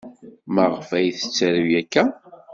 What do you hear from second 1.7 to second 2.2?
akka?